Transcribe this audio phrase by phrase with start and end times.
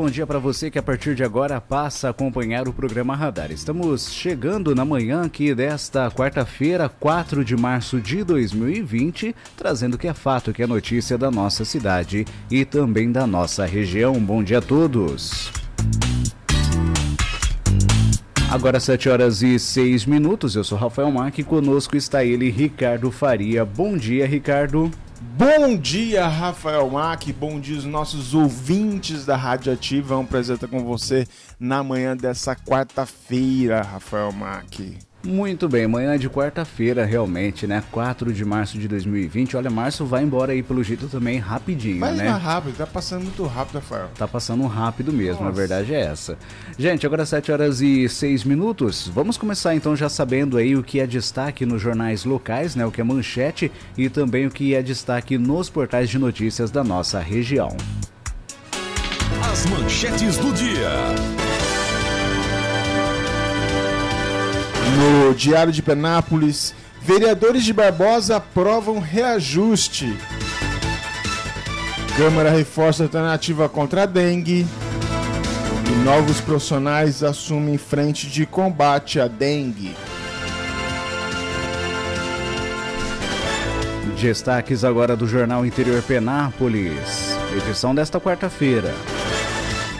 [0.00, 3.52] Bom dia para você que a partir de agora passa a acompanhar o programa Radar.
[3.52, 10.08] Estamos chegando na manhã aqui desta quarta-feira, 4 de março de 2020, trazendo o que
[10.08, 14.14] é fato, que é notícia da nossa cidade e também da nossa região.
[14.14, 15.52] Bom dia a todos.
[18.50, 23.10] Agora 7 horas e 6 minutos, eu sou Rafael Mac e conosco está ele, Ricardo
[23.10, 23.66] Faria.
[23.66, 24.90] Bom dia, Ricardo.
[25.22, 27.30] Bom dia, Rafael Mack.
[27.34, 30.14] Bom dia, os nossos ouvintes da Rádio Ativa.
[30.14, 31.26] É um prazer estar com você
[31.58, 34.96] na manhã dessa quarta-feira, Rafael Mack.
[35.22, 37.82] Muito bem, manhã de quarta-feira, realmente, né?
[37.92, 39.54] 4 de março de 2020.
[39.54, 42.30] Olha, março vai embora aí pelo jeito também rapidinho, Mas né?
[42.30, 44.08] Mas rápido, tá passando muito rápido, Rafael.
[44.16, 45.48] Tá passando rápido mesmo, Nossa.
[45.48, 46.38] a verdade é essa.
[46.78, 49.08] Gente, agora 7 horas e 6 minutos.
[49.08, 52.86] Vamos começar então já sabendo aí o que é destaque nos jornais locais, né?
[52.86, 56.82] O que é manchete e também o que é destaque nos portais de notícias da
[56.82, 57.76] nossa região.
[59.52, 60.90] As manchetes do dia.
[64.96, 70.16] No Diário de Penápolis, vereadores de Barbosa aprovam reajuste.
[72.16, 74.66] Câmara reforça alternativa contra a dengue.
[75.86, 79.94] E novos profissionais assumem frente de combate à dengue.
[84.20, 88.92] Destaques agora do Jornal Interior Penápolis, edição desta quarta-feira.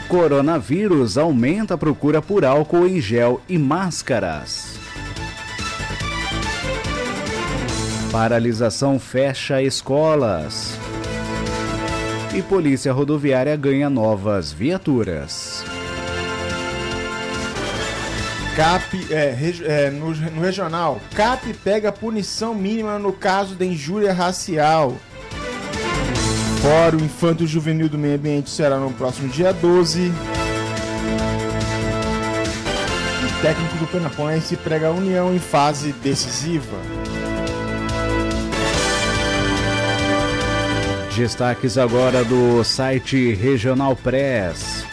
[0.07, 4.80] Coronavírus aumenta a procura por álcool em gel e máscaras.
[8.11, 10.77] Paralisação fecha escolas.
[12.35, 15.63] E Polícia Rodoviária ganha novas viaturas.
[18.53, 24.97] CAP, é, é, no, no, regional, CAP pega punição mínima no caso de injúria racial.
[26.61, 30.11] Fórum Infanto Juvenil do Meio Ambiente será no próximo dia 12.
[33.23, 37.00] O técnico do Penapoense prega a união em fase decisiva.
[41.21, 44.83] Destaques agora do site Regional Press.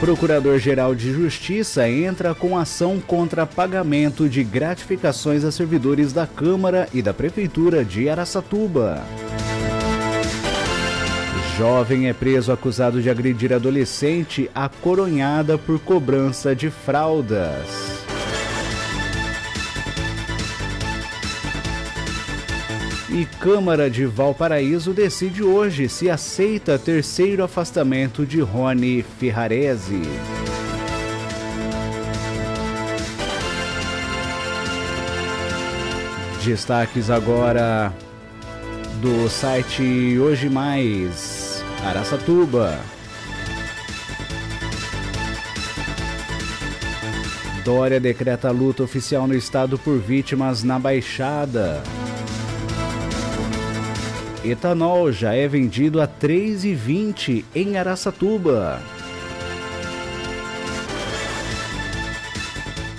[0.00, 7.00] Procurador-Geral de Justiça entra com ação contra pagamento de gratificações a servidores da Câmara e
[7.00, 9.04] da Prefeitura de Araçatuba.
[11.56, 17.85] Jovem é preso acusado de agredir adolescente acoronhada por cobrança de fraldas.
[23.16, 30.02] E Câmara de Valparaíso decide hoje se aceita terceiro afastamento de Rony Ferrarese.
[36.44, 37.90] Destaques agora
[39.00, 42.78] do site Hoje Mais, Araçatuba.
[47.64, 51.82] Dória decreta luta oficial no estado por vítimas na Baixada.
[54.50, 58.80] Etanol já é vendido a R$ 3,20 em Araçatuba.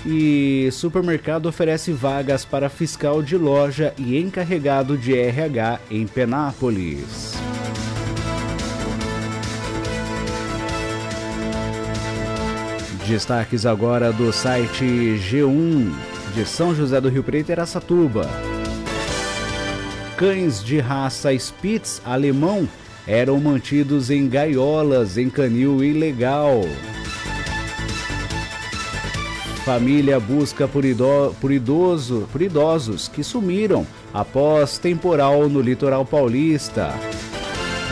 [0.06, 7.34] E supermercado oferece vagas para fiscal de loja e encarregado de RH em Penápolis.
[13.06, 14.84] Destaques agora do site
[15.30, 15.94] G1
[16.34, 18.57] de São José do Rio Preto e Araçatuba
[20.18, 22.68] cães de raça Spitz alemão
[23.06, 26.62] eram mantidos em gaiolas em canil ilegal.
[29.64, 36.96] Família busca por, ido, por, idoso, por idosos que sumiram após temporal no litoral paulista.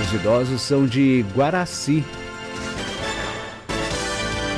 [0.01, 2.03] Os idosos são de Guaraci.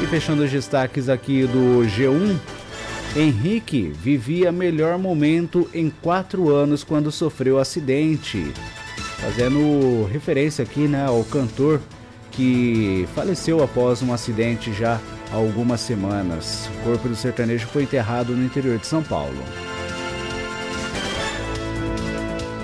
[0.01, 2.37] E fechando os destaques aqui do G1,
[3.15, 8.51] Henrique vivia melhor momento em quatro anos quando sofreu acidente.
[9.19, 11.81] Fazendo referência aqui né, ao cantor
[12.31, 14.99] que faleceu após um acidente já
[15.31, 16.69] há algumas semanas.
[16.79, 19.43] O corpo do sertanejo foi enterrado no interior de São Paulo.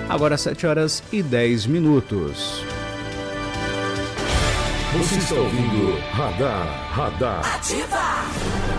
[0.08, 2.62] Agora 7 horas e 10 minutos.
[4.96, 7.56] Você está ouvindo Radar, Radar.
[7.56, 8.73] Ativa!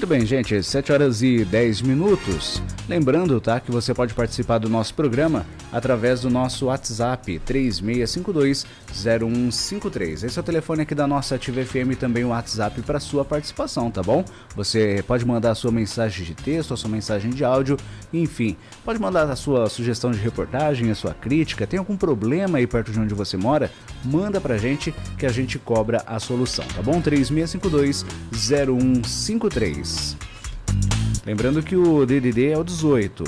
[0.00, 2.62] Muito bem, gente, 7 horas e 10 minutos.
[2.88, 10.24] Lembrando, tá, que você pode participar do nosso programa através do nosso WhatsApp 36520153.
[10.24, 13.90] Esse é o telefone aqui da nossa Ativa FM também o WhatsApp para sua participação,
[13.90, 14.24] tá bom?
[14.56, 17.76] Você pode mandar a sua mensagem de texto, a sua mensagem de áudio,
[18.10, 22.66] enfim, pode mandar a sua sugestão de reportagem, a sua crítica, tem algum problema aí
[22.66, 23.70] perto de onde você mora?
[24.02, 27.02] Manda pra gente que a gente cobra a solução, tá bom?
[27.02, 29.89] 36520153.
[31.24, 33.24] Lembrando que o DDD é o 18.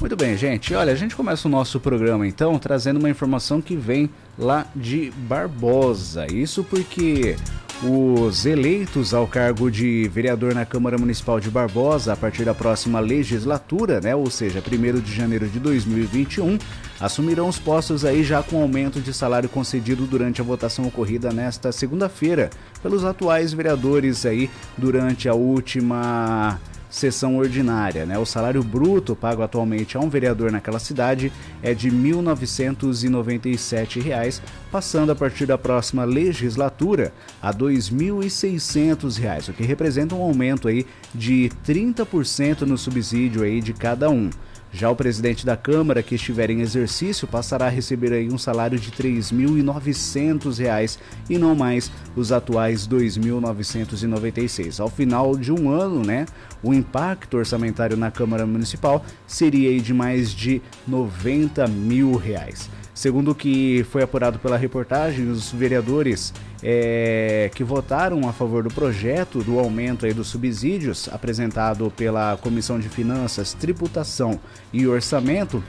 [0.00, 0.74] Muito bem, gente.
[0.74, 5.10] Olha, a gente começa o nosso programa então trazendo uma informação que vem lá de
[5.10, 6.26] Barbosa.
[6.32, 7.36] Isso porque
[7.82, 13.00] os eleitos ao cargo de vereador na Câmara Municipal de Barbosa a partir da próxima
[13.00, 16.58] legislatura, né, ou seja, 1 de janeiro de 2021,
[17.00, 21.72] assumirão os postos aí já com aumento de salário concedido durante a votação ocorrida nesta
[21.72, 22.50] segunda-feira
[22.82, 26.58] pelos atuais vereadores aí durante a última
[26.90, 28.04] sessão ordinária.
[28.06, 28.18] Né?
[28.18, 31.30] O salário bruto pago atualmente a um vereador naquela cidade
[31.62, 34.40] é de R$ 1.997,
[34.70, 37.12] passando a partir da próxima legislatura
[37.42, 43.72] a R$ 2.600, o que representa um aumento aí de 30% no subsídio aí de
[43.72, 44.30] cada um.
[44.78, 48.78] Já o presidente da Câmara que estiver em exercício passará a receber aí um salário
[48.78, 50.98] de R$ 3.900
[51.28, 54.78] e não mais os atuais R$ 2.996.
[54.78, 56.26] Ao final de um ano, né,
[56.62, 62.70] o impacto orçamentário na Câmara Municipal seria de mais de 90 mil reais.
[62.98, 68.74] Segundo o que foi apurado pela reportagem, os vereadores é, que votaram a favor do
[68.74, 74.40] projeto do aumento aí dos subsídios apresentado pela Comissão de Finanças, Tributação
[74.72, 75.62] e Orçamento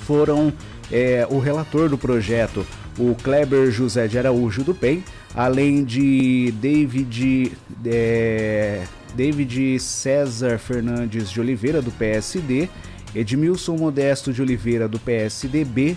[0.00, 0.52] foram
[0.92, 2.66] é, o relator do projeto,
[2.98, 5.02] o Kleber José de Araújo do PEN,
[5.34, 7.56] além de David,
[7.86, 12.68] é, David César Fernandes de Oliveira, do PSD,
[13.14, 15.96] Edmilson Modesto de Oliveira, do PSDB,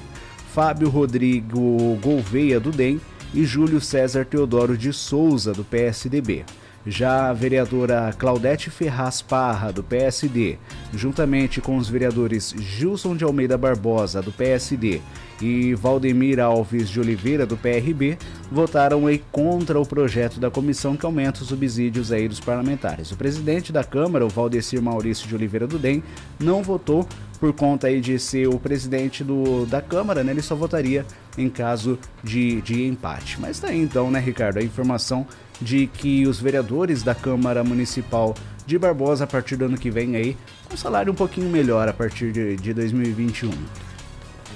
[0.53, 2.99] Fábio Rodrigo Gouveia, do DEM,
[3.33, 6.43] e Júlio César Teodoro de Souza, do PSDB.
[6.85, 10.57] Já a vereadora Claudete Ferraz Parra, do PSD,
[10.93, 14.99] juntamente com os vereadores Gilson de Almeida Barbosa, do PSD,
[15.39, 18.17] e Valdemir Alves de Oliveira, do PRB,
[18.51, 23.11] votaram aí contra o projeto da comissão que aumenta os subsídios aí dos parlamentares.
[23.11, 26.03] O presidente da Câmara, o Valdecir Maurício de Oliveira do DEM,
[26.39, 27.07] não votou
[27.41, 30.31] por conta aí de ser o presidente do, da Câmara, né?
[30.31, 31.03] Ele só votaria
[31.35, 33.41] em caso de, de empate.
[33.41, 35.25] Mas tá aí então, né, Ricardo, a informação
[35.59, 38.35] de que os vereadores da Câmara Municipal
[38.67, 40.37] de Barbosa, a partir do ano que vem aí,
[40.69, 43.49] com salário um pouquinho melhor a partir de, de 2021.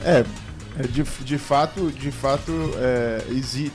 [0.04, 0.24] É,
[0.78, 3.24] é, de, de fato, de fato, é,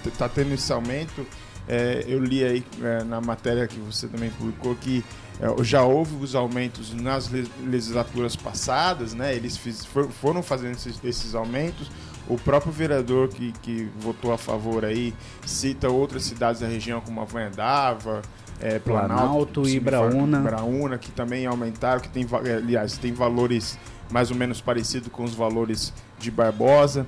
[0.06, 1.26] está tendo esse aumento.
[1.72, 5.04] É, eu li aí é, na matéria que você também publicou que
[5.40, 7.30] é, já houve os aumentos nas
[7.64, 9.32] legislaturas passadas, né?
[9.36, 11.88] Eles fiz, for, foram fazendo esses, esses, aumentos.
[12.28, 15.14] O próprio vereador que, que votou a favor aí
[15.46, 18.20] cita outras cidades da região como Avanhadava,
[18.60, 20.40] é, Planalto, Planalto e Braúna.
[20.40, 23.78] Braúna, que também aumentaram, que tem, aliás, tem valores
[24.10, 27.06] mais ou menos parecidos com os valores de Barbosa.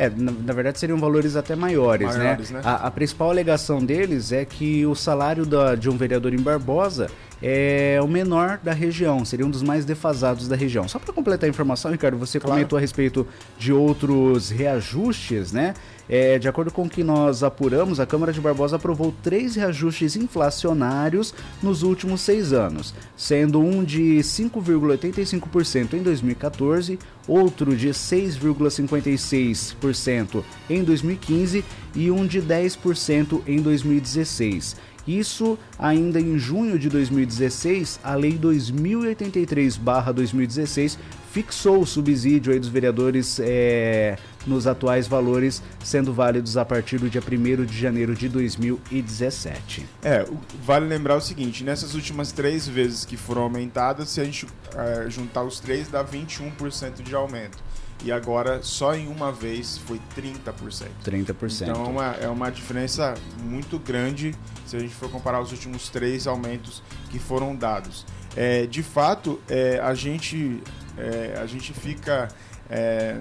[0.00, 2.24] É, na, na, verdade seriam valores até maiores, né?
[2.24, 2.60] maiores né?
[2.60, 2.62] né?
[2.66, 7.10] A, a, principal alegação deles é que o salário da, de um vereador em Barbosa
[7.42, 10.88] é o menor da região, seria um dos mais defasados da região.
[10.88, 12.54] Só para completar a informação, Ricardo, você claro.
[12.54, 13.26] comentou a respeito
[13.58, 15.74] de outros reajustes, né?
[16.12, 20.16] É, de acordo com o que nós apuramos, a Câmara de Barbosa aprovou três reajustes
[20.16, 26.98] inflacionários nos últimos seis anos, sendo um de 5,85% em 2014,
[27.28, 31.64] outro de 6,56% em 2015
[31.94, 34.90] e um de 10% em 2016.
[35.06, 40.98] Isso ainda em junho de 2016, a Lei 2083/2016
[41.32, 44.16] fixou o subsídio dos vereadores é,
[44.46, 49.86] nos atuais valores, sendo válidos a partir do dia 1 de janeiro de 2017.
[50.02, 50.26] É,
[50.64, 55.10] vale lembrar o seguinte: nessas últimas três vezes que foram aumentadas, se a gente é,
[55.10, 57.58] juntar os três, dá 21% de aumento
[58.02, 60.88] e agora só em uma vez foi 30%.
[61.04, 61.68] 30%.
[61.68, 64.34] Então é uma, é uma diferença muito grande
[64.66, 68.06] se a gente for comparar os últimos três aumentos que foram dados.
[68.36, 70.62] É, de fato, é, a, gente,
[70.96, 72.28] é, a gente fica
[72.70, 73.18] é,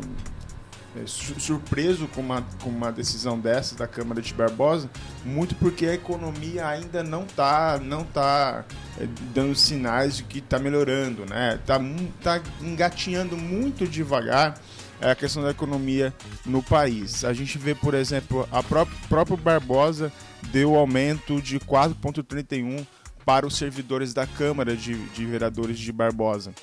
[1.05, 4.89] surpreso com uma, com uma decisão dessa da Câmara de Barbosa,
[5.25, 8.65] muito porque a economia ainda não está não tá,
[8.99, 11.55] é, dando sinais de que está melhorando, né?
[11.55, 11.79] Está
[12.21, 14.59] tá engatinhando muito devagar
[15.01, 16.13] a questão da economia
[16.45, 17.23] no país.
[17.23, 20.11] A gente vê, por exemplo, a própria, próprio Barbosa
[20.51, 22.85] deu aumento de 4,31
[23.25, 26.53] para os servidores da Câmara de, de Vereadores de Barbosa.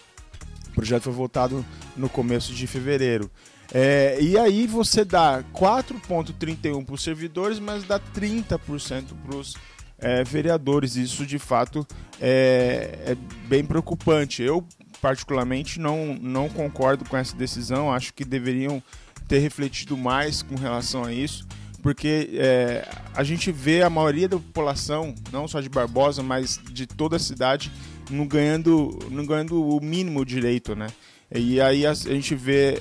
[0.69, 1.65] O projeto foi votado
[1.97, 3.31] no começo de fevereiro.
[3.73, 9.55] É, e aí você dá 4,31 para os servidores, mas dá 30% para os
[9.99, 10.97] é, vereadores.
[10.97, 11.87] Isso de fato
[12.21, 13.17] é, é,
[13.49, 14.43] bem preocupante.
[14.43, 14.65] Eu,
[15.01, 17.93] particularmente, não, não concordo com essa decisão.
[17.93, 18.83] Acho que deveriam
[19.29, 21.47] ter refletido mais com relação a isso,
[21.83, 26.87] porque é, a gente vê a maioria da população, não só de Barbosa, mas de
[26.87, 27.73] toda a cidade,
[28.09, 30.87] não ganhando, não ganhando o mínimo direito, né?
[31.35, 32.75] E aí a, a gente vê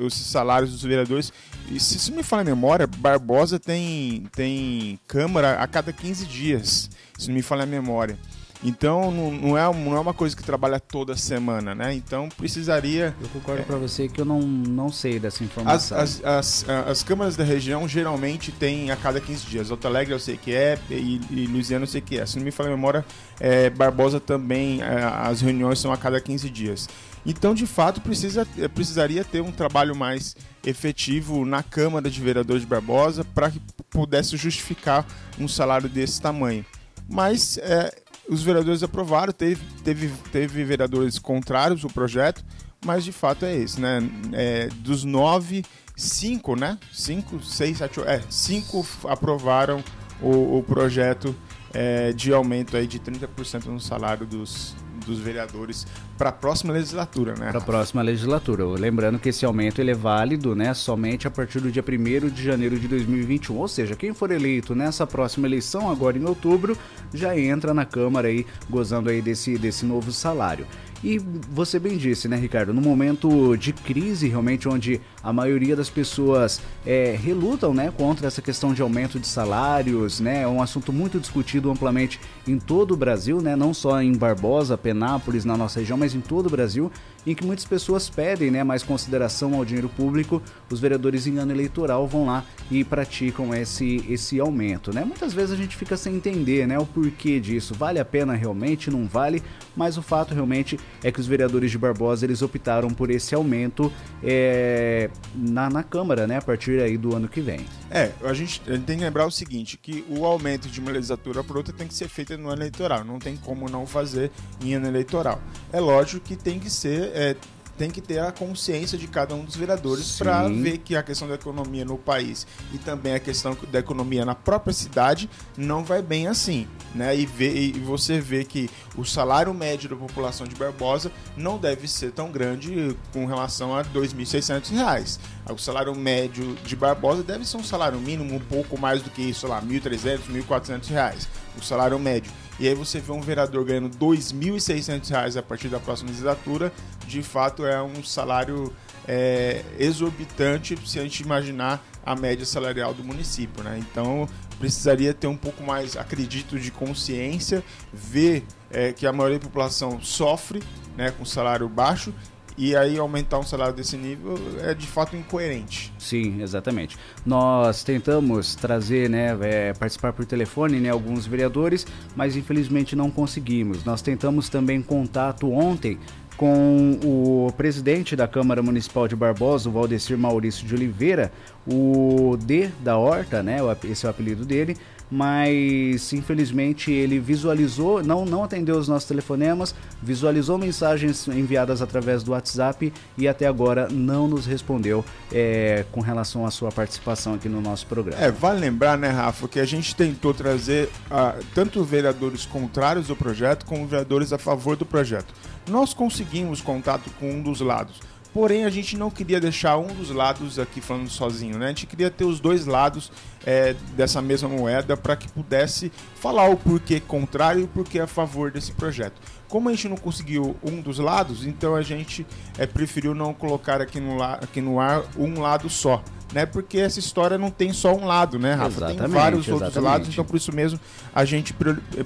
[0.00, 1.32] os salários dos vereadores.
[1.70, 6.90] E se isso me fala a memória, Barbosa tem, tem Câmara a cada 15 dias,
[7.18, 8.18] se não me fala a memória.
[8.62, 11.94] Então não, não, é, não é uma coisa que trabalha toda semana, né?
[11.94, 13.14] Então precisaria.
[13.20, 15.98] Eu concordo é, para você que eu não, não sei dessa informação.
[15.98, 19.70] As, as, as, as, câmaras da região geralmente têm a cada 15 dias.
[19.70, 22.26] Alto Alegre eu sei que é, e, e eu sei que é.
[22.26, 23.04] Se não me fala a memória,
[23.38, 26.88] é, Barbosa também, é, as reuniões são a cada 15 dias.
[27.26, 32.68] Então, de fato, precisa, precisaria ter um trabalho mais efetivo na Câmara de Vereadores de
[32.68, 33.60] Barbosa para que
[33.90, 35.06] pudesse justificar
[35.38, 36.64] um salário desse tamanho.
[37.08, 37.90] Mas é,
[38.28, 42.44] os vereadores aprovaram, teve, teve, teve vereadores contrários ao projeto,
[42.84, 43.98] mas de fato é esse, né?
[44.32, 45.64] É, dos nove,
[45.96, 46.78] cinco, né?
[46.92, 49.82] Cinco, seis, sete, é, cinco aprovaram
[50.20, 51.34] o, o projeto
[51.72, 54.76] é, de aumento aí de 30% no salário dos,
[55.08, 55.86] dos vereadores
[56.16, 57.48] para a próxima legislatura, né?
[57.48, 58.64] Para a próxima legislatura.
[58.64, 62.42] Lembrando que esse aumento ele é válido, né, somente a partir do dia 1 de
[62.42, 63.56] janeiro de 2021.
[63.56, 66.76] Ou seja, quem for eleito nessa próxima eleição, agora em outubro,
[67.12, 70.66] já entra na Câmara aí gozando aí desse, desse novo salário.
[71.02, 72.74] E você bem disse, né, Ricardo?
[72.74, 78.42] No momento de crise, realmente, onde a maioria das pessoas é, relutam né, contra essa
[78.42, 80.42] questão de aumento de salários, né?
[80.42, 83.54] É um assunto muito discutido amplamente em todo o Brasil, né?
[83.54, 86.90] Não só em Barbosa, Penápolis, na nossa região, mas em todo o Brasil,
[87.24, 90.42] em que muitas pessoas pedem né, mais consideração ao dinheiro público.
[90.68, 95.04] Os vereadores em ano eleitoral vão lá e praticam esse, esse aumento, né?
[95.04, 97.72] Muitas vezes a gente fica sem entender, né, o porquê disso.
[97.74, 98.90] Vale a pena realmente?
[98.90, 99.42] Não vale?
[99.76, 103.92] Mas o fato realmente é que os vereadores de Barbosa eles optaram por esse aumento
[104.22, 107.60] é, na, na Câmara, né, a partir aí do ano que vem.
[107.90, 110.90] É, a gente, a gente tem que lembrar o seguinte, que o aumento de uma
[110.90, 114.30] legislatura para outra tem que ser feito no ano eleitoral, não tem como não fazer
[114.62, 115.40] em ano eleitoral.
[115.72, 117.36] É lógico que tem que ser é,
[117.78, 121.28] tem que ter a consciência de cada um dos vereadores para ver que a questão
[121.28, 126.02] da economia no país e também a questão da economia na própria cidade não vai
[126.02, 127.16] bem assim, né?
[127.16, 131.86] E, ver, e você vê que o salário médio da população de Barbosa não deve
[131.86, 135.18] ser tão grande com relação a R$ 2.600.
[135.50, 139.22] O salário médio de Barbosa deve ser um salário mínimo um pouco mais do que
[139.22, 141.26] isso, sei lá, R$ 1.300, R$ 1.400.
[141.56, 142.32] O salário médio.
[142.58, 146.72] E aí você vê um vereador ganhando R$ 2.600 a partir da próxima legislatura,
[147.06, 148.72] de fato é um salário
[149.06, 153.78] é, exorbitante se a gente imaginar a média salarial do município, né?
[153.78, 157.62] Então precisaria ter um pouco mais, acredito, de consciência,
[157.92, 160.62] ver é, que a maioria da população sofre
[160.96, 162.12] né, com salário baixo
[162.58, 165.92] e aí aumentar um salário desse nível é de fato incoerente.
[165.96, 166.98] Sim, exatamente.
[167.24, 171.86] Nós tentamos trazer, né, é, participar por telefone, né, alguns vereadores,
[172.16, 173.84] mas infelizmente não conseguimos.
[173.84, 175.98] Nós tentamos também contato ontem
[176.36, 181.32] com o presidente da Câmara Municipal de Barbosa, o Valdecir Maurício de Oliveira,
[181.66, 184.76] o D da Horta, né, esse é o apelido dele,
[185.10, 192.32] mas infelizmente ele visualizou, não, não atendeu os nossos telefonemas, visualizou mensagens enviadas através do
[192.32, 197.60] WhatsApp e até agora não nos respondeu é, com relação à sua participação aqui no
[197.60, 198.22] nosso programa.
[198.22, 203.16] É, vale lembrar, né, Rafa, que a gente tentou trazer uh, tanto vereadores contrários ao
[203.16, 205.32] projeto como vereadores a favor do projeto.
[205.68, 208.00] Nós conseguimos contato com um dos lados
[208.38, 211.64] Porém, a gente não queria deixar um dos lados aqui falando sozinho, né?
[211.64, 213.10] A gente queria ter os dois lados
[213.44, 218.06] é, dessa mesma moeda para que pudesse falar o porquê contrário e o porquê a
[218.06, 219.20] favor desse projeto.
[219.48, 222.24] Como a gente não conseguiu um dos lados, então a gente
[222.56, 226.00] é, preferiu não colocar aqui no, aqui no ar um lado só.
[226.32, 228.68] Né, porque essa história não tem só um lado, né, Rafa?
[228.68, 229.64] Exatamente, tem vários exatamente.
[229.64, 230.78] outros lados, então por isso mesmo
[231.14, 231.56] a gente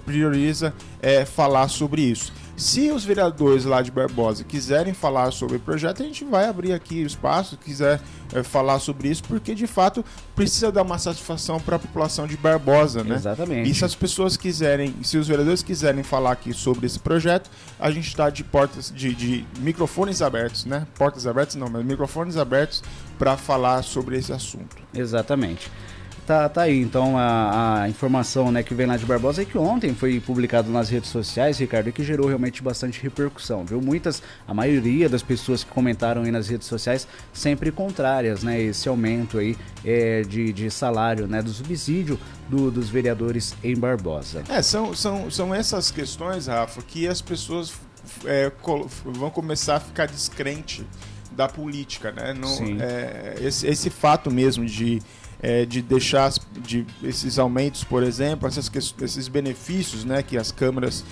[0.06, 0.72] prioriza
[1.02, 2.32] é, falar sobre isso.
[2.62, 6.72] Se os vereadores lá de Barbosa quiserem falar sobre o projeto, a gente vai abrir
[6.72, 8.00] aqui o espaço, quiser
[8.32, 10.04] é, falar sobre isso, porque de fato
[10.36, 13.16] precisa dar uma satisfação para a população de Barbosa, né?
[13.16, 13.68] Exatamente.
[13.68, 17.50] E se as pessoas quiserem, se os vereadores quiserem falar aqui sobre esse projeto,
[17.80, 20.86] a gente está de portas, de, de microfones abertos, né?
[20.94, 22.80] Portas abertas não, mas microfones abertos
[23.18, 24.76] para falar sobre esse assunto.
[24.94, 25.68] Exatamente.
[26.26, 29.58] Tá, tá aí, então, a, a, informação né, que vem lá de Barbosa é que
[29.58, 33.80] ontem foi publicado nas redes sociais, Ricardo, e que gerou realmente bastante repercussão, viu?
[33.80, 38.60] Muitas, a maioria das pessoas que comentaram aí nas redes sociais, sempre contrárias, né?
[38.60, 41.42] Esse aumento aí é, de, de salário, né?
[41.42, 42.16] Do subsídio
[42.48, 44.44] do, dos vereadores em Barbosa.
[44.48, 47.72] É, são, são, são essas questões, Rafa, que as pessoas
[48.24, 48.50] é,
[49.04, 50.86] vão começar a ficar descrente
[51.32, 52.32] da política, né?
[52.32, 52.48] No,
[52.80, 55.02] é, esse, esse fato mesmo de
[55.42, 58.70] é, de deixar de, esses aumentos, por exemplo, essas,
[59.02, 61.04] esses benefícios né, que as câmaras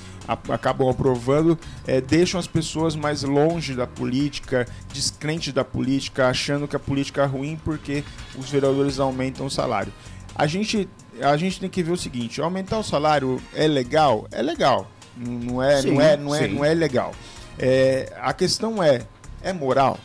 [0.48, 6.76] acabam aprovando, é, deixam as pessoas mais longe da política, descrentes da política, achando que
[6.76, 8.04] a política é ruim porque
[8.38, 9.92] os vereadores aumentam o salário.
[10.34, 10.88] A gente,
[11.20, 14.26] a gente tem que ver o seguinte: aumentar o salário é legal?
[14.30, 14.88] É legal.
[15.16, 17.12] Não é, sim, não é, não é, não é legal.
[17.58, 19.02] É, a questão é:
[19.42, 19.98] é moral?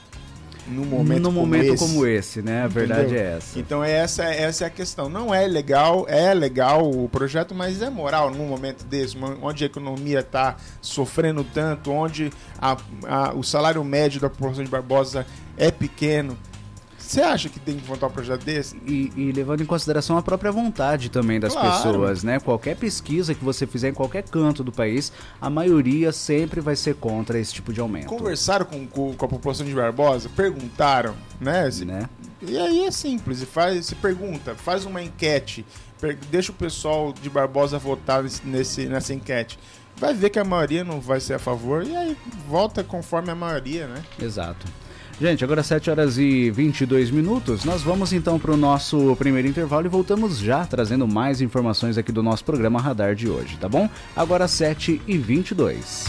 [0.67, 1.85] Num momento, no como, momento esse.
[1.85, 2.63] como esse, né?
[2.63, 2.87] A Entendeu?
[2.87, 3.59] verdade é essa.
[3.59, 5.09] Então essa, essa é a questão.
[5.09, 9.67] Não é legal, é legal o projeto, mas é moral num momento desse, onde a
[9.67, 15.25] economia está sofrendo tanto, onde a, a, o salário médio da população de Barbosa
[15.57, 16.37] é pequeno.
[17.05, 18.75] Você acha que tem que votar um projeto desse?
[18.85, 21.71] E, e, levando em consideração a própria vontade também das claro.
[21.71, 22.39] pessoas, né?
[22.39, 26.95] Qualquer pesquisa que você fizer em qualquer canto do país, a maioria sempre vai ser
[26.95, 28.07] contra esse tipo de aumento.
[28.07, 31.69] Conversaram com, com, com a população de Barbosa, perguntaram, né?
[31.69, 32.09] Se, né?
[32.41, 35.65] E aí é simples, faz, se pergunta, faz uma enquete,
[36.29, 39.59] deixa o pessoal de Barbosa votar nesse, nessa enquete
[39.97, 42.17] vai ver que a maioria não vai ser a favor e aí
[42.49, 44.03] volta conforme a maioria, né?
[44.19, 44.65] Exato.
[45.19, 47.63] Gente, agora 7 horas e 22 minutos.
[47.63, 52.11] Nós vamos então para o nosso primeiro intervalo e voltamos já trazendo mais informações aqui
[52.11, 53.89] do nosso programa Radar de hoje, tá bom?
[54.15, 56.05] Agora 7 e 22.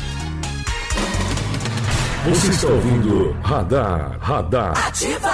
[2.28, 4.88] Você está ouvindo Radar, Radar.
[4.88, 5.30] Ativa!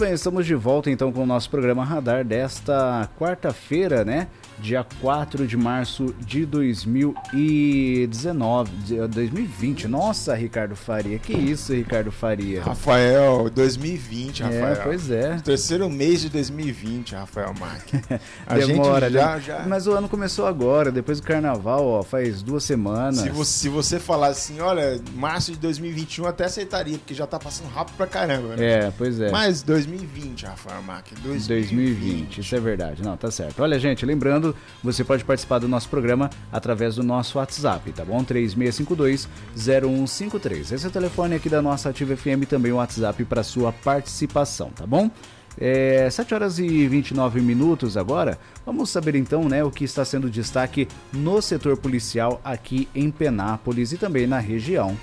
[0.00, 4.28] Bem, estamos de volta então com o nosso programa Radar desta quarta-feira, né?
[4.60, 8.70] Dia 4 de março de 2019,
[9.08, 9.88] 2020.
[9.88, 12.62] Nossa, Ricardo Faria, que isso, Ricardo Faria?
[12.62, 14.66] Rafael, 2020, Rafael.
[14.66, 15.38] É, pois é.
[15.38, 18.00] Terceiro mês de 2020, Rafael Marques.
[18.46, 19.64] A Demora, gente já, já...
[19.66, 23.20] Mas o ano começou agora, depois do carnaval, ó, faz duas semanas.
[23.20, 27.38] Se você, se você falar assim, olha, março de 2021 até aceitaria, porque já tá
[27.38, 28.86] passando rápido pra caramba, né?
[28.86, 29.30] É, pois é.
[29.30, 31.48] Mas 2020, Rafael Marques, 2020.
[31.48, 33.02] 2020, isso é verdade.
[33.02, 33.62] Não, tá certo.
[33.62, 34.49] Olha, gente, lembrando
[34.82, 38.22] você pode participar do nosso programa através do nosso WhatsApp, tá bom?
[38.24, 40.72] 3652-0153.
[40.72, 44.70] Esse é o telefone aqui da nossa Ativa FM, também o WhatsApp para sua participação,
[44.70, 45.10] tá bom?
[45.58, 48.38] É, 7 horas e 29 minutos agora.
[48.64, 53.92] Vamos saber então né, o que está sendo destaque no setor policial aqui em Penápolis
[53.92, 54.96] e também na região.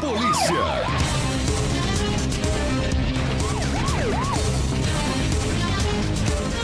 [0.00, 1.09] Polícia!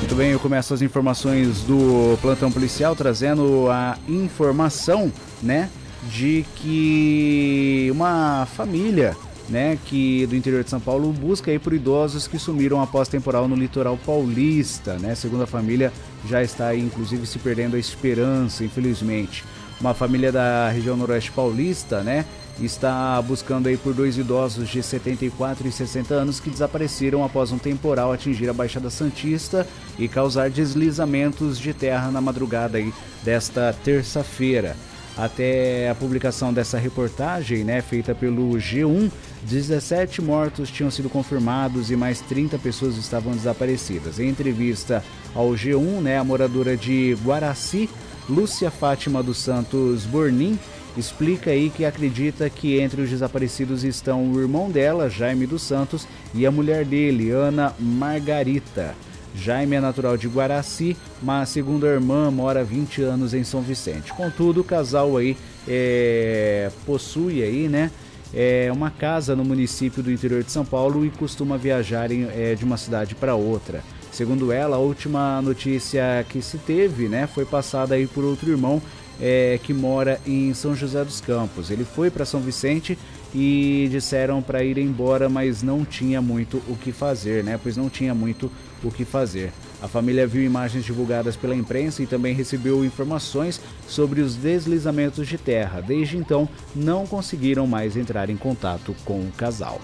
[0.06, 5.68] Muito bem, eu começo as informações do plantão policial trazendo a informação, né,
[6.08, 9.16] de que uma família,
[9.48, 13.48] né, que do interior de São Paulo busca aí por idosos que sumiram após temporal
[13.48, 15.16] no litoral paulista, né?
[15.16, 15.92] Segundo a família,
[16.24, 19.44] já está aí inclusive se perdendo a esperança, infelizmente.
[19.80, 22.24] Uma família da região noroeste paulista, né,
[22.64, 27.58] está buscando aí por dois idosos de 74 e 60 anos que desapareceram após um
[27.58, 29.66] temporal atingir a Baixada Santista
[29.98, 32.92] e causar deslizamentos de terra na madrugada aí
[33.22, 34.76] desta terça-feira.
[35.16, 39.10] Até a publicação dessa reportagem, né, feita pelo G1,
[39.44, 44.18] 17 mortos tinham sido confirmados e mais 30 pessoas estavam desaparecidas.
[44.18, 45.02] Em entrevista
[45.34, 47.88] ao G1, né, a moradora de Guaraci,
[48.28, 50.58] Lúcia Fátima dos Santos Bornim,
[50.96, 56.06] explica aí que acredita que entre os desaparecidos estão o irmão dela, Jaime dos Santos,
[56.34, 58.94] e a mulher dele, Ana Margarita.
[59.34, 64.12] Jaime é natural de Guaraci, mas segundo a irmã mora 20 anos em São Vicente.
[64.14, 65.36] Contudo, o casal aí
[65.68, 67.90] é, possui aí, né,
[68.34, 72.54] é, uma casa no município do interior de São Paulo e costuma viajar em, é,
[72.54, 73.84] de uma cidade para outra.
[74.10, 78.80] Segundo ela, a última notícia que se teve, né, foi passada aí por outro irmão
[79.20, 81.70] é, que mora em São José dos Campos.
[81.70, 82.98] Ele foi para São Vicente
[83.34, 87.58] e disseram para ir embora, mas não tinha muito o que fazer, né?
[87.62, 88.50] Pois não tinha muito
[88.82, 89.52] o que fazer.
[89.82, 95.36] A família viu imagens divulgadas pela imprensa e também recebeu informações sobre os deslizamentos de
[95.36, 95.80] terra.
[95.80, 99.80] Desde então, não conseguiram mais entrar em contato com o casal.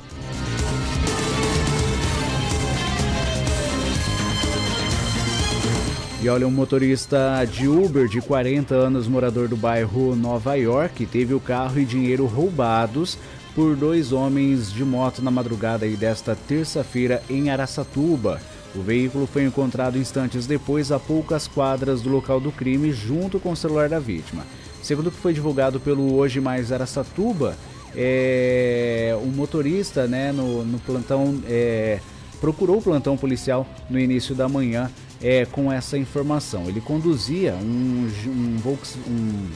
[6.23, 11.35] E olha, um motorista de Uber de 40 anos, morador do bairro Nova York, teve
[11.35, 13.19] o carro e dinheiro roubados
[13.57, 18.41] por dois homens de moto na madrugada desta terça-feira em Araçatuba.
[18.73, 23.51] O veículo foi encontrado instantes depois a poucas quadras do local do crime, junto com
[23.51, 24.45] o celular da vítima.
[24.81, 27.57] Segundo o que foi divulgado pelo Hoje Mais Araçatuba,
[27.97, 31.99] é, o motorista né, no, no plantão é,
[32.41, 34.89] procurou o plantão policial no início da manhã
[35.23, 36.69] é, com essa informação.
[36.69, 38.77] Ele conduzia um, um,
[39.09, 39.51] um,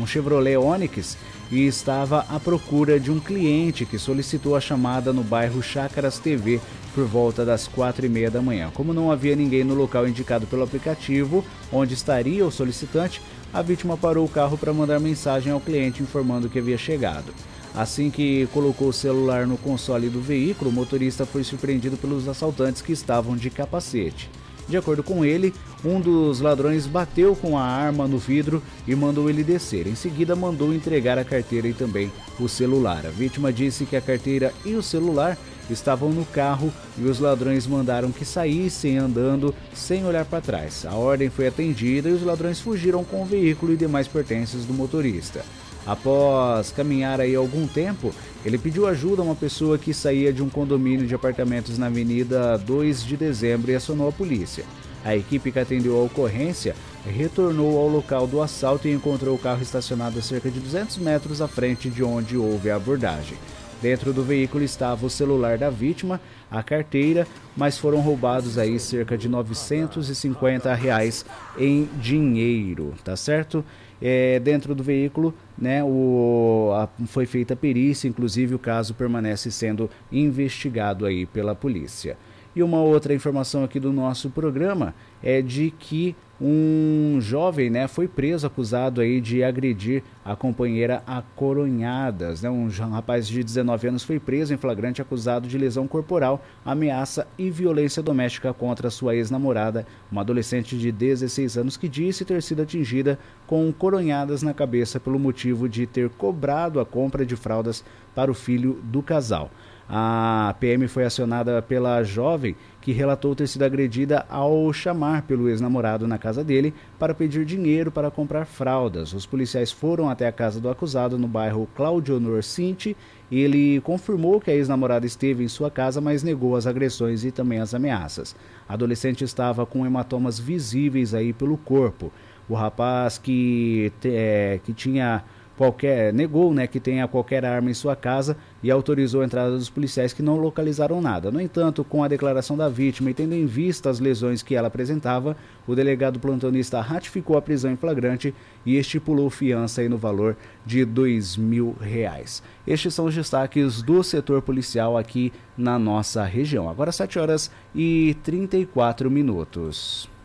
[0.00, 1.16] um Chevrolet Onix
[1.50, 6.60] e estava à procura de um cliente que solicitou a chamada no bairro Chácaras TV
[6.94, 8.70] por volta das quatro e meia da manhã.
[8.72, 13.20] Como não havia ninguém no local indicado pelo aplicativo onde estaria o solicitante,
[13.52, 17.34] a vítima parou o carro para mandar mensagem ao cliente informando que havia chegado.
[17.74, 22.80] Assim que colocou o celular no console do veículo, o motorista foi surpreendido pelos assaltantes
[22.80, 24.30] que estavam de capacete.
[24.68, 29.30] De acordo com ele, um dos ladrões bateu com a arma no vidro e mandou
[29.30, 29.86] ele descer.
[29.86, 33.06] Em seguida, mandou entregar a carteira e também o celular.
[33.06, 35.38] A vítima disse que a carteira e o celular
[35.70, 40.84] estavam no carro e os ladrões mandaram que saíssem andando sem olhar para trás.
[40.86, 44.72] A ordem foi atendida e os ladrões fugiram com o veículo e demais pertences do
[44.72, 45.44] motorista.
[45.86, 48.12] Após caminhar aí algum tempo,
[48.44, 52.58] ele pediu ajuda a uma pessoa que saía de um condomínio de apartamentos na Avenida
[52.58, 54.64] 2 de Dezembro e acionou a polícia.
[55.04, 56.74] A equipe que atendeu a ocorrência
[57.06, 61.40] retornou ao local do assalto e encontrou o carro estacionado a cerca de 200 metros
[61.40, 63.38] à frente de onde houve a abordagem.
[63.80, 66.20] Dentro do veículo estava o celular da vítima,
[66.50, 71.24] a carteira, mas foram roubados aí cerca de 950 reais
[71.58, 73.64] em dinheiro, tá certo?
[74.00, 79.50] É, dentro do veículo, né, o, a, foi feita a perícia, inclusive o caso permanece
[79.50, 82.16] sendo investigado aí pela polícia.
[82.54, 88.06] E uma outra informação aqui do nosso programa é de que um jovem né, foi
[88.06, 92.42] preso acusado aí de agredir a companheira a coronhadas.
[92.42, 92.50] Né?
[92.50, 97.50] Um rapaz de 19 anos foi preso em flagrante acusado de lesão corporal, ameaça e
[97.50, 103.18] violência doméstica contra sua ex-namorada, uma adolescente de 16 anos que disse ter sido atingida
[103.46, 107.82] com coronhadas na cabeça pelo motivo de ter cobrado a compra de fraldas
[108.14, 109.50] para o filho do casal.
[109.88, 116.08] A PM foi acionada pela jovem que relatou ter sido agredida ao chamar pelo ex-namorado
[116.08, 119.12] na casa dele para pedir dinheiro para comprar fraldas.
[119.12, 122.96] Os policiais foram até a casa do acusado no bairro Claudio Norcinti.
[123.30, 127.60] Ele confirmou que a ex-namorada esteve em sua casa, mas negou as agressões e também
[127.60, 128.34] as ameaças.
[128.68, 132.12] A adolescente estava com hematomas visíveis aí pelo corpo.
[132.48, 135.24] O rapaz que, é, que tinha
[135.56, 139.70] qualquer negou né, que tenha qualquer arma em sua casa e autorizou a entrada dos
[139.70, 141.30] policiais que não localizaram nada.
[141.30, 144.68] No entanto, com a declaração da vítima e tendo em vista as lesões que ela
[144.68, 150.84] apresentava, o delegado plantonista ratificou a prisão em flagrante e estipulou fiança no valor de
[150.84, 152.42] dois mil reais.
[152.66, 156.68] Estes são os destaques do setor policial aqui na nossa região.
[156.68, 160.15] Agora 7 horas e 34 minutos.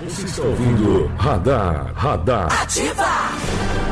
[0.00, 2.62] Você está ouvindo Radar, Radar.
[2.62, 3.91] Ativa!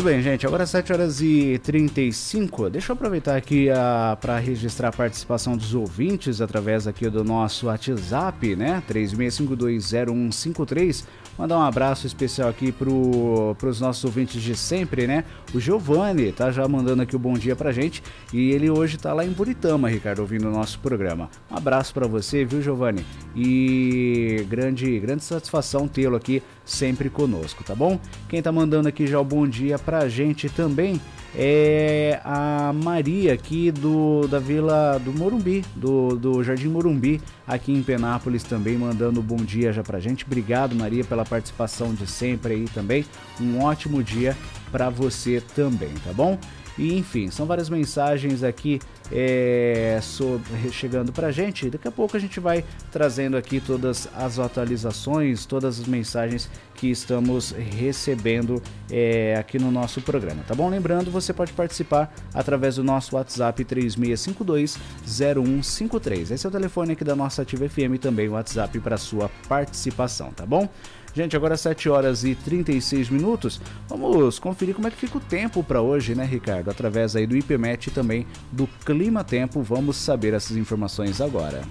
[0.00, 0.46] Muito bem, gente.
[0.46, 2.70] Agora 7 horas e 35.
[2.70, 7.66] Deixa eu aproveitar aqui uh, para registrar a participação dos ouvintes através aqui do nosso
[7.66, 8.82] WhatsApp, né?
[8.88, 11.04] 36520153.
[11.40, 15.24] Mandar um abraço especial aqui pro, pros nossos ouvintes de sempre, né?
[15.54, 19.14] O Giovanni tá já mandando aqui o bom dia pra gente e ele hoje tá
[19.14, 21.30] lá em Buritama, Ricardo, ouvindo o nosso programa.
[21.50, 23.06] Um abraço para você, viu, Giovanni?
[23.34, 27.98] E grande, grande satisfação tê-lo aqui sempre conosco, tá bom?
[28.28, 31.00] Quem tá mandando aqui já o bom dia pra gente também
[31.34, 37.82] é a Maria aqui do da Vila do Morumbi, do, do Jardim Morumbi, aqui em
[37.82, 40.24] Penápolis também, mandando bom dia já pra gente.
[40.24, 43.04] Obrigado, Maria, pela participação de sempre aí também.
[43.40, 44.36] Um ótimo dia
[44.70, 46.38] para você também, tá bom?
[46.80, 48.80] E enfim, são várias mensagens aqui
[49.12, 51.68] é, sobre, chegando para a gente.
[51.68, 56.90] Daqui a pouco a gente vai trazendo aqui todas as atualizações, todas as mensagens que
[56.90, 60.70] estamos recebendo é, aqui no nosso programa, tá bom?
[60.70, 66.30] Lembrando, você pode participar através do nosso WhatsApp 36520153.
[66.30, 70.30] Esse é o telefone aqui da nossa Ativa FM também o WhatsApp para sua participação,
[70.30, 70.66] tá bom?
[71.14, 73.60] Gente, agora 7 horas e 36 minutos.
[73.88, 76.70] Vamos conferir como é que fica o tempo para hoje, né, Ricardo?
[76.70, 79.62] Através aí do IPMET e também do Clima Tempo.
[79.62, 81.62] Vamos saber essas informações agora.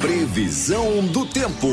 [0.00, 1.68] Previsão do tempo.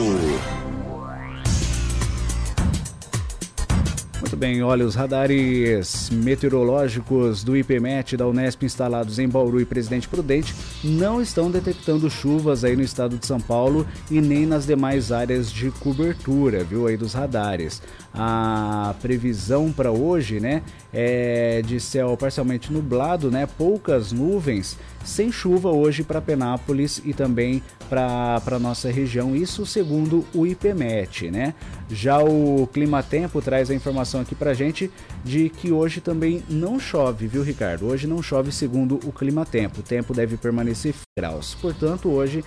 [4.32, 10.08] Muito bem, olha, os radares meteorológicos do IPMET da Unesp instalados em Bauru e Presidente
[10.08, 15.12] Prudente não estão detectando chuvas aí no estado de São Paulo e nem nas demais
[15.12, 17.82] áreas de cobertura, viu, aí dos radares.
[18.14, 20.64] A previsão para hoje, né,
[20.94, 27.62] é de céu parcialmente nublado, né, poucas nuvens, sem chuva hoje para Penápolis e também
[27.90, 31.54] para nossa região, isso segundo o IPMET, né?
[31.90, 34.92] Já o Clima Tempo traz a informação aqui para gente
[35.24, 37.88] de que hoje também não chove, viu, Ricardo?
[37.88, 39.82] Hoje não chove segundo o Clima Tempo.
[39.82, 41.56] O tempo deve permanecer graus.
[41.56, 42.44] Portanto, hoje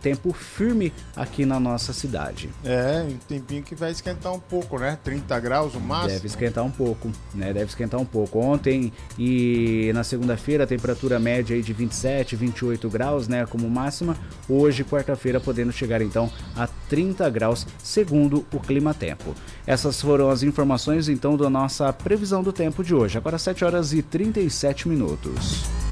[0.00, 2.50] tempo firme aqui na nossa cidade.
[2.64, 4.98] É, um tempinho que vai esquentar um pouco, né?
[5.02, 6.12] 30 graus o máximo.
[6.12, 7.52] Deve esquentar um pouco, né?
[7.52, 8.38] Deve esquentar um pouco.
[8.38, 14.16] Ontem e na segunda-feira a temperatura média aí de 27, 28 graus, né, como máxima.
[14.48, 19.34] Hoje, quarta-feira, podendo chegar então a 30 graus, segundo o Clima Tempo.
[19.66, 23.18] Essas foram as informações então da nossa previsão do tempo de hoje.
[23.18, 25.85] Agora 7 horas e 37 minutos.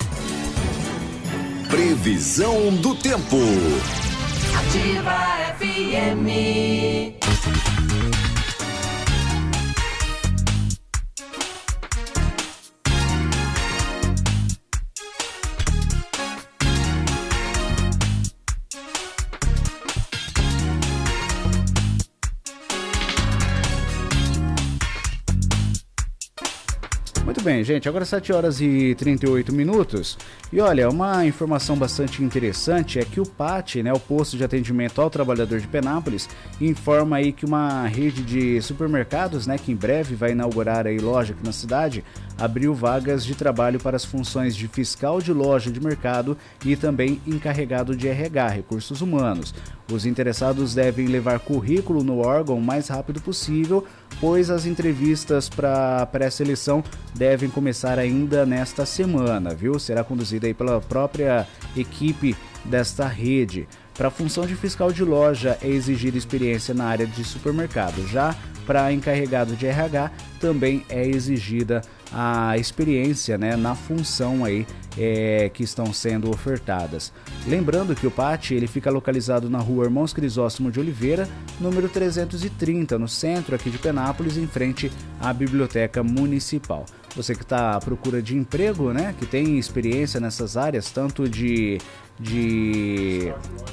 [1.74, 3.36] Previsão do tempo.
[4.56, 7.18] Ativa FM.
[27.44, 30.16] Bem, gente, agora 7 horas e 38 minutos.
[30.50, 34.98] E olha, uma informação bastante interessante é que o PAT, né, o posto de atendimento
[34.98, 36.26] ao trabalhador de Penápolis,
[36.58, 41.34] informa aí que uma rede de supermercados, né, que em breve vai inaugurar aí loja
[41.34, 42.02] aqui na cidade,
[42.38, 47.20] abriu vagas de trabalho para as funções de fiscal de loja de mercado e também
[47.26, 49.54] encarregado de RH, recursos humanos.
[49.92, 53.84] Os interessados devem levar currículo no órgão o mais rápido possível,
[54.20, 56.82] pois as entrevistas para pré-seleção
[57.14, 59.78] devem começar ainda nesta semana, viu?
[59.78, 61.46] Será conduzida aí pela própria
[61.76, 63.68] equipe desta rede.
[63.94, 68.06] Para a função de fiscal de loja é exigida experiência na área de supermercado.
[68.08, 68.34] Já
[68.66, 71.80] para encarregado de RH também é exigida
[72.14, 74.64] a experiência né, na função aí
[74.96, 77.12] é, que estão sendo ofertadas.
[77.44, 81.28] Lembrando que o PAT ele fica localizado na rua Irmãos Crisóstomo de Oliveira,
[81.60, 86.86] número 330, no centro aqui de Penápolis, em frente à Biblioteca Municipal.
[87.16, 91.78] Você que está à procura de emprego, né, que tem experiência nessas áreas, tanto de
[92.18, 93.32] de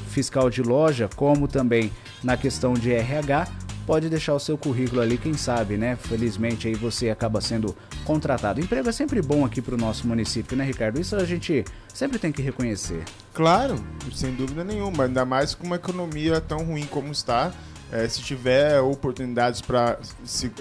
[0.09, 1.91] fiscal de loja, como também
[2.23, 3.47] na questão de RH,
[3.91, 5.97] pode deixar o seu currículo ali, quem sabe, né?
[5.97, 7.75] Felizmente aí você acaba sendo
[8.05, 8.61] contratado.
[8.61, 10.97] Emprego é sempre bom aqui para o nosso município, né, Ricardo?
[10.97, 13.03] Isso a gente sempre tem que reconhecer.
[13.33, 13.75] Claro,
[14.13, 17.51] sem dúvida nenhuma, ainda mais com uma economia tão ruim como está.
[17.91, 19.99] É, se tiver oportunidades para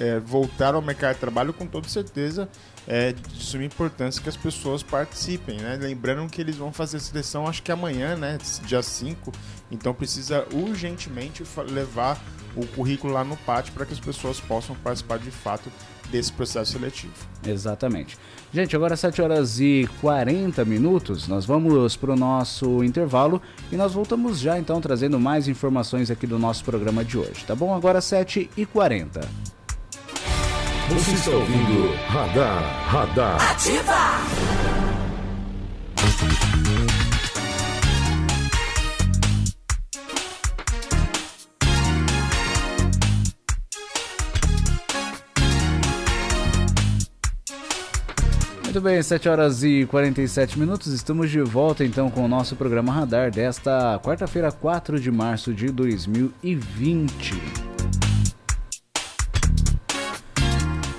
[0.01, 2.49] é, voltar ao mercado de trabalho, com toda certeza
[2.85, 5.79] é de suma importância que as pessoas participem, né?
[5.81, 8.37] Lembrando que eles vão fazer a seleção, acho que amanhã, né?
[8.64, 9.31] Dia 5.
[9.71, 12.21] Então precisa urgentemente levar
[12.57, 15.71] o currículo lá no pátio para que as pessoas possam participar de fato
[16.11, 17.13] desse processo seletivo.
[17.47, 18.19] Exatamente.
[18.53, 23.95] Gente, agora 7 horas e 40 minutos, nós vamos para o nosso intervalo e nós
[23.95, 27.73] voltamos já então trazendo mais informações aqui do nosso programa de hoje, tá bom?
[27.75, 29.21] Agora 7 e 40
[30.89, 33.51] Você está ouvindo Radar, Radar.
[33.53, 34.70] Ativa!
[48.71, 50.93] Muito bem, 7 horas e 47 minutos.
[50.93, 55.73] Estamos de volta então com o nosso programa Radar desta quarta-feira, 4 de março de
[55.73, 57.35] 2020.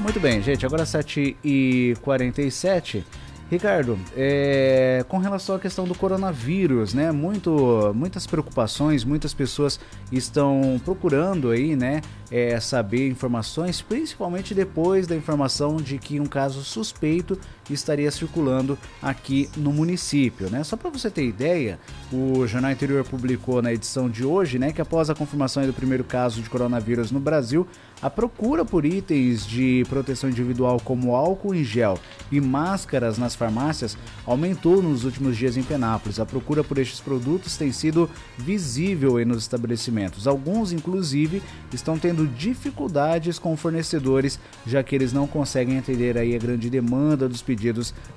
[0.02, 3.06] Muito bem, gente, agora 7 e 47
[3.52, 7.12] Ricardo, é, com relação à questão do coronavírus, né?
[7.12, 9.78] Muito, muitas preocupações, muitas pessoas
[10.10, 12.00] estão procurando aí, né?
[12.32, 17.38] É, saber informações, principalmente depois da informação de que um caso suspeito
[17.70, 20.64] estaria circulando aqui no município, né?
[20.64, 21.80] Só para você ter ideia,
[22.12, 26.04] o Jornal Interior publicou na edição de hoje, né, que após a confirmação do primeiro
[26.04, 27.66] caso de coronavírus no Brasil,
[28.02, 32.00] a procura por itens de proteção individual como álcool em gel
[32.32, 33.96] e máscaras nas farmácias
[34.26, 36.20] aumentou nos últimos dias em Penápolis.
[36.20, 40.28] A procura por estes produtos tem sido visível nos estabelecimentos.
[40.28, 46.40] Alguns, inclusive, estão tendo dificuldades com fornecedores, já que eles não conseguem atender aí a
[46.40, 47.61] grande demanda dos pedidos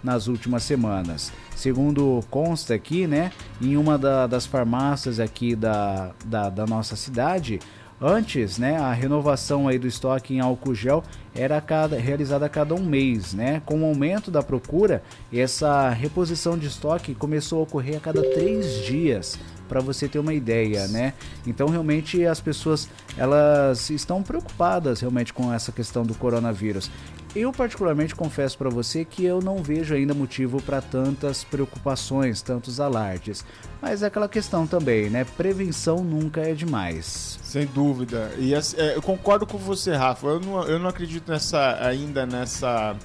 [0.02, 1.32] nas últimas semanas.
[1.54, 7.60] Segundo consta aqui, né, em uma da, das farmácias aqui da, da, da nossa cidade,
[8.00, 11.02] Antes, né, a renovação aí do estoque em álcool gel
[11.34, 13.62] era cada, realizada a cada um mês, né?
[13.64, 15.02] Com o aumento da procura,
[15.32, 20.34] essa reposição de estoque começou a ocorrer a cada três dias, para você ter uma
[20.34, 21.14] ideia, né?
[21.46, 26.90] Então realmente as pessoas elas estão preocupadas realmente com essa questão do coronavírus.
[27.34, 32.78] Eu particularmente confesso para você que eu não vejo ainda motivo para tantas preocupações, tantos
[32.78, 33.44] alardes.
[33.82, 35.24] Mas é aquela questão também, né?
[35.36, 37.40] Prevenção nunca é demais.
[37.42, 38.30] Sem dúvida.
[38.38, 38.60] E é,
[38.94, 40.28] eu concordo com você, Rafa.
[40.28, 42.96] Eu não, eu não acredito nessa ainda nessa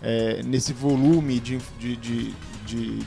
[0.00, 2.98] é, nesse volume de, de, de, de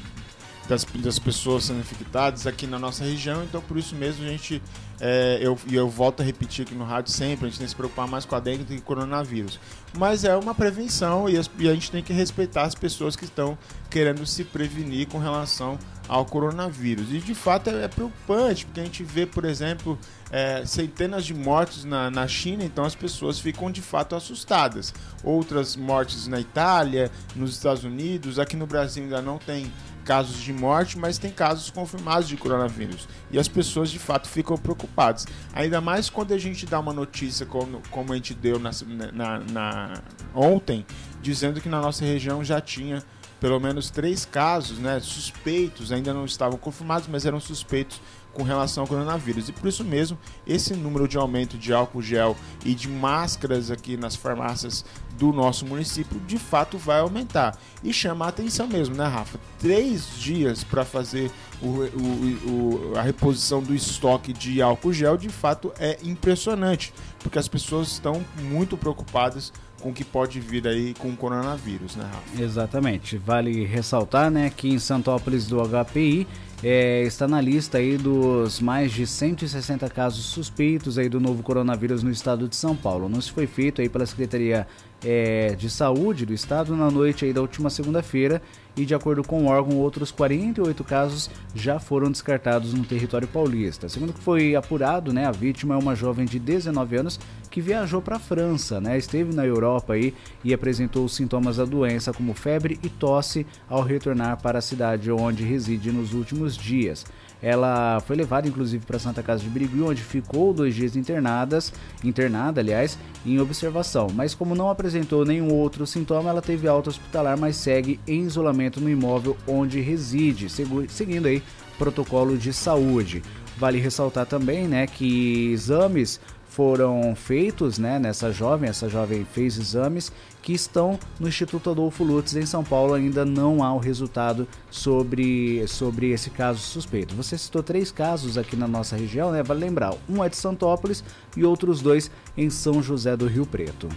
[0.68, 3.44] das, das pessoas sendo infectadas aqui na nossa região.
[3.44, 4.62] Então por isso mesmo a gente
[5.00, 7.72] é, eu, e eu volto a repetir aqui no rádio sempre, a gente tem que
[7.72, 9.60] se preocupar mais com a dengue do que com o coronavírus.
[9.98, 13.26] Mas é uma prevenção e, as, e a gente tem que respeitar as pessoas que
[13.26, 13.58] estão
[13.90, 17.12] querendo se prevenir com relação ao coronavírus.
[17.12, 19.98] E de fato é, é preocupante, porque a gente vê, por exemplo,
[20.32, 24.94] é, centenas de mortes na, na China, então as pessoas ficam de fato assustadas.
[25.24, 29.72] Outras mortes na Itália, nos Estados Unidos, aqui no Brasil ainda não tem
[30.06, 33.10] casos de morte, mas tem casos confirmados de coronavírus.
[33.32, 35.26] E as pessoas de fato ficam preocupadas.
[35.54, 38.70] Ainda mais quando a gente dá uma notícia, como, como a gente deu na,
[39.12, 40.02] na, na
[40.34, 40.86] ontem,
[41.22, 43.04] dizendo que na nossa região já tinha
[43.40, 48.00] pelo menos três casos né, suspeitos, ainda não estavam confirmados, mas eram suspeitos
[48.36, 49.50] com relação ao coronavírus.
[49.50, 53.98] E por isso mesmo, esse número de aumento de álcool gel e de máscaras aqui
[53.98, 54.86] nas farmácias
[55.18, 57.58] do nosso município de fato vai aumentar.
[57.84, 59.40] E chama a atenção mesmo, né, Rafa?
[59.58, 65.30] Três dias para fazer o, o, o, a reposição do estoque de álcool gel de
[65.30, 70.94] fato é impressionante, porque as pessoas estão muito preocupadas com o que pode vir aí
[70.96, 72.42] com o coronavírus, né, Rafa?
[72.42, 73.18] Exatamente.
[73.18, 76.28] Vale ressaltar, né, que em Santópolis do HPI
[76.64, 82.02] é, está na lista aí dos mais de 160 casos suspeitos aí do novo coronavírus
[82.02, 83.04] no estado de São Paulo.
[83.04, 84.66] O anúncio foi feito aí pela Secretaria
[85.06, 88.42] é, de Saúde do Estado na noite da última segunda-feira
[88.76, 93.88] e, de acordo com o órgão, outros 48 casos já foram descartados no território paulista.
[93.88, 97.62] Segundo o que foi apurado, né, a vítima é uma jovem de 19 anos que
[97.62, 100.14] viajou para a França, né, esteve na Europa aí
[100.44, 105.12] e apresentou os sintomas da doença como febre e tosse ao retornar para a cidade
[105.12, 107.06] onde reside nos últimos dias.
[107.46, 111.72] Ela foi levada inclusive para Santa Casa de Birigui, onde ficou dois dias internadas,
[112.04, 114.08] internada, aliás, em observação.
[114.12, 118.82] Mas como não apresentou nenhum outro sintoma, ela teve alta hospitalar, mas segue em isolamento
[118.82, 120.48] no imóvel onde reside,
[120.90, 121.44] seguindo aí
[121.78, 123.22] protocolo de saúde.
[123.58, 126.20] Vale ressaltar também, né, que exames
[126.56, 130.10] foram feitos né, nessa jovem, essa jovem fez exames
[130.42, 135.68] que estão no Instituto Adolfo Lutz em São Paulo, ainda não há o resultado sobre,
[135.68, 137.14] sobre esse caso suspeito.
[137.14, 139.44] Você citou três casos aqui na nossa região, né?
[139.44, 141.04] Vale lembrar, um é de Santópolis
[141.36, 143.90] e outros dois em São José do Rio Preto.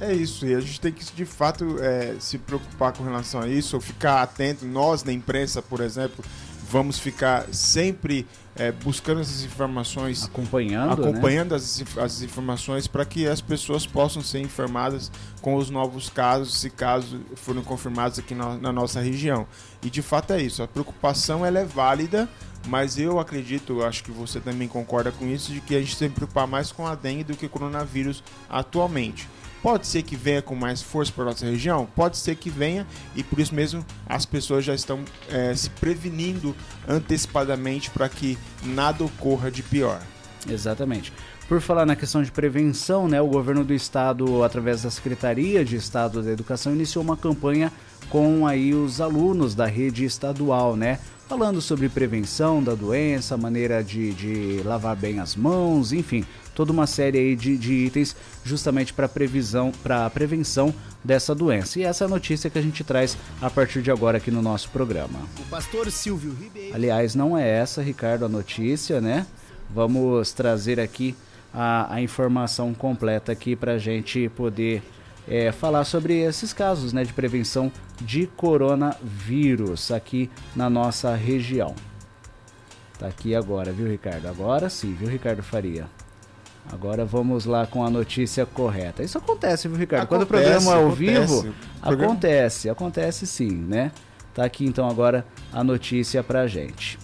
[0.00, 3.48] É isso, e a gente tem que de fato é, se preocupar com relação a
[3.48, 6.24] isso, ou ficar atento, nós na imprensa, por exemplo,
[6.70, 8.26] vamos ficar sempre
[8.58, 11.56] é, buscando essas informações, acompanhando, acompanhando né?
[11.56, 16.68] as, as informações para que as pessoas possam ser informadas com os novos casos, se
[16.68, 19.46] casos forem confirmados aqui na, na, nossa região.
[19.82, 22.28] E de fato é isso, a preocupação ela é válida,
[22.66, 26.08] mas eu acredito, acho que você também concorda com isso, de que a gente tem
[26.08, 29.28] que preocupar mais com a dengue do que o coronavírus atualmente.
[29.62, 31.86] Pode ser que venha com mais força para nossa região?
[31.96, 36.54] Pode ser que venha e por isso mesmo as pessoas já estão é, se prevenindo
[36.86, 40.00] antecipadamente para que nada ocorra de pior.
[40.48, 41.12] Exatamente.
[41.48, 45.76] Por falar na questão de prevenção, né, o governo do estado, através da Secretaria de
[45.76, 47.72] Estado da Educação, iniciou uma campanha
[48.10, 50.98] com aí os alunos da rede estadual, né?
[51.28, 56.86] Falando sobre prevenção da doença, maneira de, de lavar bem as mãos, enfim, toda uma
[56.86, 61.78] série aí de, de itens justamente para previsão, para prevenção dessa doença.
[61.78, 64.40] E essa é a notícia que a gente traz a partir de agora aqui no
[64.40, 65.18] nosso programa.
[65.38, 66.74] O pastor Silvio Ribeiro.
[66.74, 69.26] Aliás, não é essa, Ricardo, a notícia, né?
[69.70, 71.14] Vamos trazer aqui
[71.52, 74.82] a, a informação completa aqui para a gente poder
[75.28, 77.70] é, falar sobre esses casos né, de prevenção
[78.00, 81.74] de coronavírus aqui na nossa região.
[82.98, 84.26] Tá aqui agora, viu, Ricardo?
[84.26, 85.86] Agora sim, viu, Ricardo Faria?
[86.70, 89.02] Agora vamos lá com a notícia correta.
[89.02, 90.06] Isso acontece, viu, Ricardo?
[90.06, 90.96] Quando o programa é ao acontece.
[90.98, 93.92] vivo, programa- acontece, acontece sim, né?
[94.34, 96.98] Tá aqui então agora a notícia pra gente.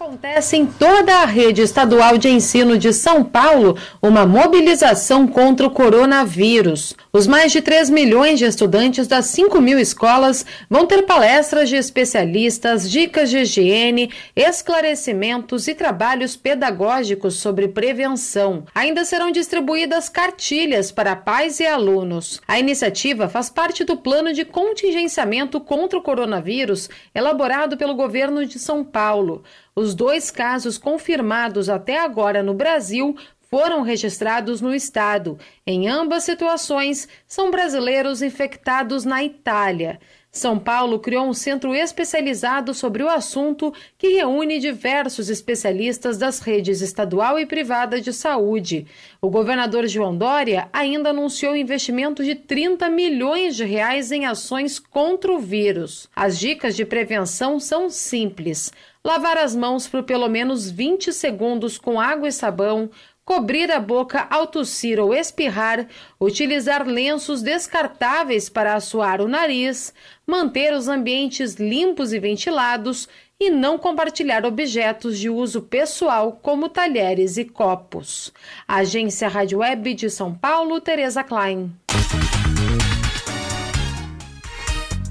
[0.00, 5.70] Acontece em toda a rede estadual de ensino de São Paulo uma mobilização contra o
[5.72, 6.94] coronavírus.
[7.12, 11.74] Os mais de 3 milhões de estudantes das 5 mil escolas vão ter palestras de
[11.74, 18.66] especialistas, dicas de higiene, esclarecimentos e trabalhos pedagógicos sobre prevenção.
[18.72, 22.40] Ainda serão distribuídas cartilhas para pais e alunos.
[22.46, 28.60] A iniciativa faz parte do plano de contingenciamento contra o coronavírus elaborado pelo governo de
[28.60, 29.42] São Paulo.
[29.78, 33.16] Os dois casos confirmados até agora no Brasil
[33.48, 35.38] foram registrados no estado.
[35.64, 40.00] Em ambas situações, são brasileiros infectados na Itália.
[40.30, 46.80] São Paulo criou um centro especializado sobre o assunto que reúne diversos especialistas das redes
[46.80, 48.86] estadual e privada de saúde.
[49.22, 55.32] O governador João Dória ainda anunciou investimento de 30 milhões de reais em ações contra
[55.32, 56.08] o vírus.
[56.14, 58.70] As dicas de prevenção são simples:
[59.02, 62.90] lavar as mãos por pelo menos 20 segundos com água e sabão,
[63.28, 65.86] cobrir a boca ao tossir ou espirrar,
[66.18, 69.92] utilizar lenços descartáveis para assoar o nariz,
[70.26, 73.06] manter os ambientes limpos e ventilados
[73.38, 78.32] e não compartilhar objetos de uso pessoal como talheres e copos.
[78.66, 81.70] Agência Rádio Web de São Paulo, Tereza Klein.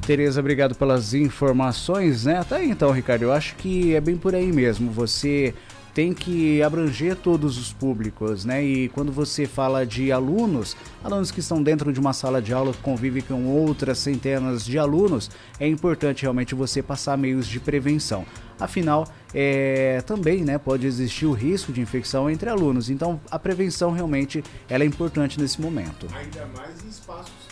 [0.07, 2.43] Tereza, obrigado pelas informações, né?
[2.49, 4.89] Tá aí então, Ricardo, eu acho que é bem por aí mesmo.
[4.89, 5.53] Você
[5.97, 8.63] tem que abranger todos os públicos, né?
[8.63, 12.71] E quando você fala de alunos, alunos que estão dentro de uma sala de aula
[12.71, 18.27] que convivem com outras centenas de alunos, é importante realmente você passar meios de prevenção.
[18.59, 22.91] Afinal, é, também né, pode existir o risco de infecção entre alunos.
[22.91, 26.05] Então, a prevenção realmente ela é importante nesse momento.
[26.13, 27.46] Ainda mais em espaços.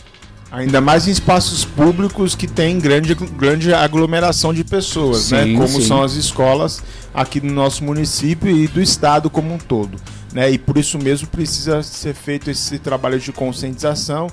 [0.50, 5.54] Ainda mais em espaços públicos que tem grande, grande aglomeração de pessoas, Sim, né?
[5.54, 5.86] Como sim.
[5.86, 6.82] são as escolas
[7.12, 9.98] aqui no nosso município e do estado como um todo.
[10.32, 10.50] Né?
[10.50, 14.28] E por isso mesmo precisa ser feito esse trabalho de conscientização,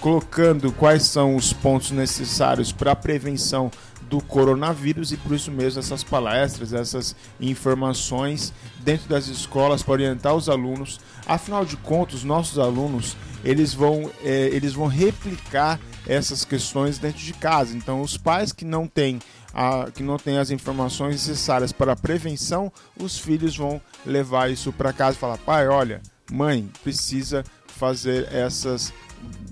[0.00, 3.70] colocando quais são os pontos necessários para a prevenção
[4.08, 10.34] do coronavírus e por isso mesmo essas palestras, essas informações dentro das escolas para orientar
[10.34, 10.98] os alunos.
[11.28, 17.32] Afinal de contas, nossos alunos eles vão, eh, eles vão replicar essas questões dentro de
[17.34, 17.76] casa.
[17.76, 19.20] Então, os pais que não têm
[19.52, 24.72] a, que não têm as informações necessárias para a prevenção, os filhos vão levar isso
[24.72, 26.00] para casa e falar: pai, olha,
[26.30, 28.92] mãe, precisa fazer essas,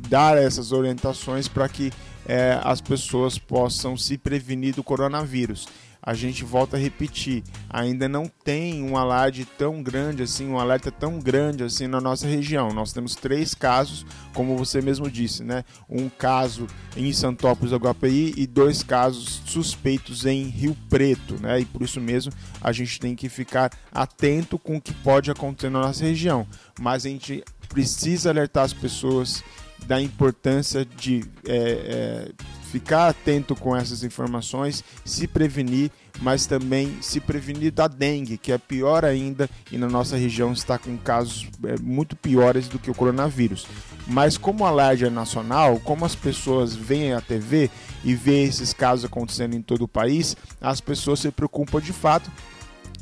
[0.09, 1.93] dar essas orientações para que
[2.27, 5.69] eh, as pessoas possam se prevenir do coronavírus.
[6.07, 10.89] A gente volta a repetir, ainda não tem um alarde tão grande assim, um alerta
[10.93, 12.69] tão grande assim na nossa região.
[12.73, 15.65] Nós temos três casos, como você mesmo disse, né?
[15.91, 21.59] Um caso em Santópolis do Guapaí e dois casos suspeitos em Rio Preto, né?
[21.59, 25.71] E por isso mesmo a gente tem que ficar atento com o que pode acontecer
[25.71, 26.47] na nossa região.
[26.79, 29.43] Mas a gente precisa alertar as pessoas
[29.87, 32.33] da importância de é, é,
[32.77, 38.59] ficar atento com essas informações, se prevenir, mas também se prevenir da dengue, que é
[38.59, 42.95] pior ainda e na nossa região está com casos é, muito piores do que o
[42.95, 43.67] coronavírus.
[44.07, 47.71] Mas como o alarde é nacional, como as pessoas veem a TV
[48.05, 52.31] e veem esses casos acontecendo em todo o país, as pessoas se preocupam de fato.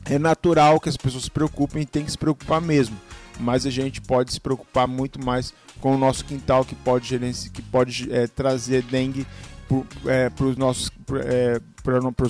[0.05, 2.97] É natural que as pessoas se preocupem e tem que se preocupar mesmo
[3.41, 7.19] mas a gente pode se preocupar muito mais com o nosso quintal que pode,
[7.53, 9.27] que pode é, trazer dengue
[9.67, 10.91] para os nossos
[11.25, 11.61] é,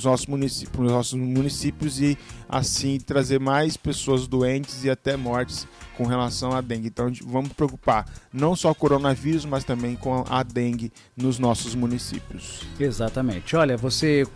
[0.04, 2.18] nossos, municípios, nossos municípios e
[2.48, 5.66] assim trazer mais pessoas doentes e até mortes
[5.96, 6.88] com relação à dengue.
[6.88, 11.74] Então vamos preocupar não só com o coronavírus, mas também com a dengue nos nossos
[11.74, 12.62] municípios.
[12.78, 13.54] Exatamente.
[13.54, 14.26] Olha, você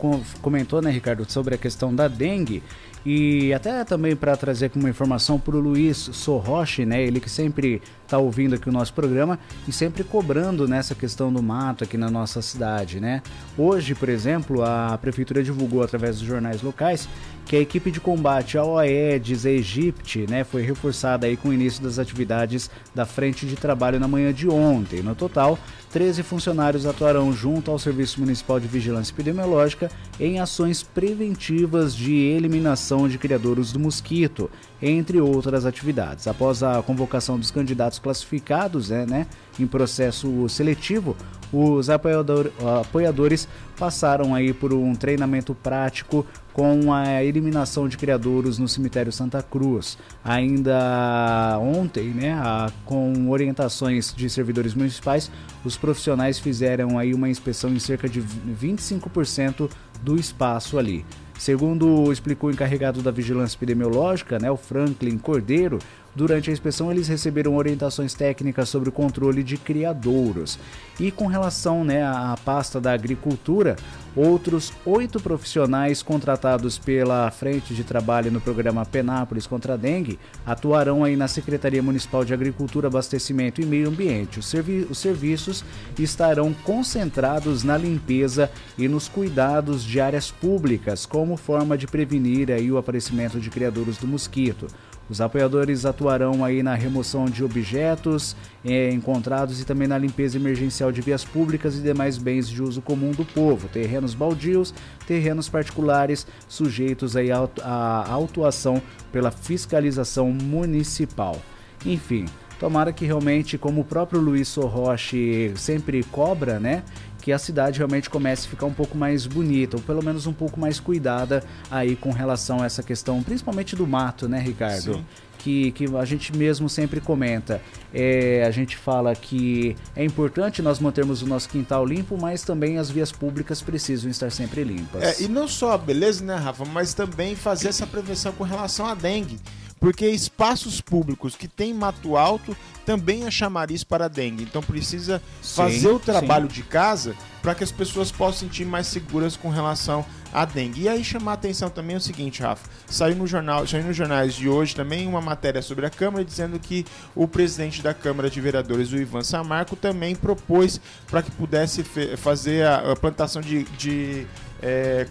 [0.41, 2.63] comentou, né, Ricardo, sobre a questão da dengue.
[3.05, 7.03] E até também para trazer uma informação para o Luiz Sorroche, né?
[7.03, 11.43] Ele que sempre está ouvindo aqui o nosso programa e sempre cobrando nessa questão do
[11.43, 13.23] mato aqui na nossa cidade, né?
[13.57, 17.07] Hoje, por exemplo, a prefeitura divulgou através dos jornais locais
[17.49, 21.83] que a equipe de combate ao Aedes aegypti, né, foi reforçada aí com o início
[21.83, 25.01] das atividades da frente de trabalho na manhã de ontem.
[25.01, 25.59] No total,
[25.91, 29.91] 13 funcionários atuarão junto ao Serviço Municipal de Vigilância Epidemiológica
[30.21, 34.51] em ações preventivas de eliminação de criadouros do mosquito,
[34.81, 36.27] entre outras atividades.
[36.27, 39.27] Após a convocação dos candidatos classificados né, né
[39.59, 41.17] em processo seletivo,
[41.53, 42.51] os apoiador,
[42.81, 43.49] apoiadores
[43.79, 49.97] passaram aí por um treinamento prático com a eliminação de criadouros no cemitério Santa Cruz.
[50.23, 55.31] Ainda ontem, né, a, com orientações de servidores municipais,
[55.65, 59.71] os profissionais fizeram aí uma inspeção em cerca de 25%
[60.03, 61.05] do espaço ali.
[61.39, 65.79] Segundo explicou o encarregado da vigilância epidemiológica, né, o Franklin Cordeiro,
[66.15, 70.59] Durante a inspeção, eles receberam orientações técnicas sobre o controle de criadouros.
[70.99, 73.77] E com relação né, à pasta da agricultura,
[74.17, 81.05] outros oito profissionais contratados pela Frente de Trabalho no programa Penápolis contra a Dengue atuarão
[81.05, 84.41] aí na Secretaria Municipal de Agricultura, Abastecimento e Meio Ambiente.
[84.41, 85.65] Os, servi os serviços
[85.97, 92.73] estarão concentrados na limpeza e nos cuidados de áreas públicas, como forma de prevenir aí
[92.73, 94.67] o aparecimento de criadouros do mosquito.
[95.09, 100.93] Os apoiadores atuarão aí na remoção de objetos é, encontrados e também na limpeza emergencial
[100.93, 104.75] de vias públicas e demais bens de uso comum do povo, terrenos baldios,
[105.07, 111.41] terrenos particulares sujeitos aí à autuação pela fiscalização municipal.
[111.87, 112.27] Enfim,
[112.59, 116.83] tomara que realmente, como o próprio Luiz Sorroche sempre cobra, né?
[117.21, 120.33] Que a cidade realmente comece a ficar um pouco mais bonita, ou pelo menos um
[120.33, 124.95] pouco mais cuidada aí com relação a essa questão, principalmente do mato, né, Ricardo?
[124.95, 125.07] Sim.
[125.39, 127.63] Que, que a gente mesmo sempre comenta.
[127.95, 132.77] É, a gente fala que é importante nós mantermos o nosso quintal limpo, mas também
[132.77, 135.01] as vias públicas precisam estar sempre limpas.
[135.01, 136.65] É, e não só, beleza, né, Rafa?
[136.65, 139.39] Mas também fazer essa prevenção com relação à dengue.
[139.81, 144.43] Porque espaços públicos que tem mato alto também é chamariz para dengue.
[144.43, 146.55] Então precisa sim, fazer o trabalho sim.
[146.55, 150.83] de casa para que as pessoas possam sentir mais seguras com relação à dengue.
[150.83, 153.97] E aí chamar a atenção também é o seguinte, Rafa, saiu no jornal, saiu nos
[153.97, 158.29] jornais de hoje também uma matéria sobre a Câmara dizendo que o presidente da Câmara
[158.29, 161.85] de Vereadores, o Ivan Samarco, também propôs para que pudesse
[162.17, 164.27] fazer a, a plantação de, de
[164.63, 165.07] é,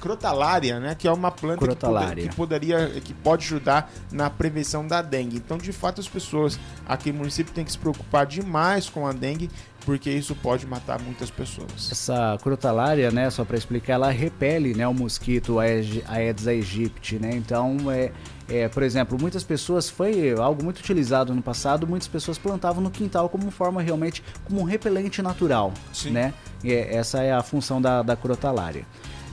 [0.00, 4.86] crotalária, né, que é uma planta que, poder, que, poderia, que pode ajudar na prevenção
[4.86, 5.36] da dengue.
[5.36, 9.12] Então, de fato, as pessoas aqui no município têm que se preocupar demais com a
[9.12, 9.50] dengue,
[9.84, 11.90] porque isso pode matar muitas pessoas.
[11.90, 17.30] Essa crotalária, né, só para explicar, ela repele, né, o mosquito Aedes aegypti, né?
[17.32, 18.12] Então, é,
[18.48, 22.90] é, por exemplo, muitas pessoas foi algo muito utilizado no passado, muitas pessoas plantavam no
[22.90, 26.10] quintal como forma realmente como um repelente natural, Sim.
[26.10, 26.32] né?
[26.64, 28.86] E é, essa é a função da, da crotalária.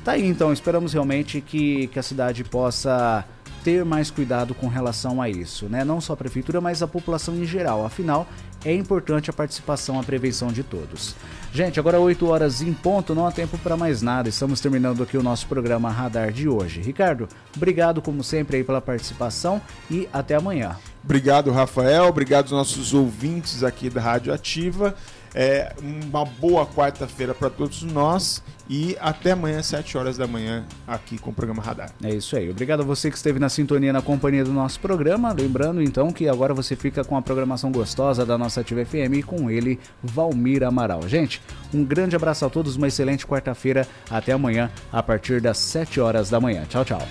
[0.03, 3.25] Tá aí então, esperamos realmente que, que a cidade possa
[3.63, 5.83] ter mais cuidado com relação a isso, né?
[5.83, 7.83] Não só a prefeitura, mas a população em geral.
[7.83, 8.27] Afinal,
[8.65, 11.15] é importante a participação, a prevenção de todos.
[11.53, 14.27] Gente, agora 8 horas em ponto, não há tempo para mais nada.
[14.27, 16.81] Estamos terminando aqui o nosso programa Radar de hoje.
[16.81, 20.75] Ricardo, obrigado como sempre aí pela participação e até amanhã.
[21.03, 22.05] Obrigado, Rafael.
[22.05, 24.95] Obrigado aos nossos ouvintes aqui da Rádio Ativa.
[25.33, 31.17] É, uma boa quarta-feira para todos nós e até amanhã, 7 horas da manhã, aqui
[31.17, 31.91] com o programa Radar.
[32.03, 32.49] É isso aí.
[32.49, 35.33] Obrigado a você que esteve na sintonia, na companhia do nosso programa.
[35.33, 39.23] Lembrando então que agora você fica com a programação gostosa da nossa Ativa FM e
[39.23, 41.07] com ele, Valmir Amaral.
[41.07, 41.41] Gente,
[41.73, 43.87] um grande abraço a todos, uma excelente quarta-feira.
[44.09, 46.63] Até amanhã, a partir das 7 horas da manhã.
[46.67, 47.01] Tchau, tchau.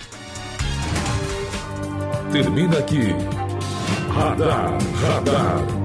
[2.33, 3.15] Termina aqui.
[4.09, 5.85] Radar, radar.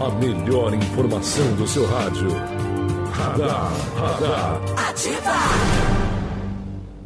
[0.00, 2.30] A melhor informação do seu rádio.
[3.10, 4.60] Radar, radar.
[4.88, 5.97] Ativa!